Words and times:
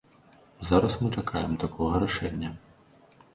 Зараз 0.69 0.95
мы 1.01 1.11
чакаем 1.21 1.53
такога 1.65 2.01
рашэння. 2.05 2.49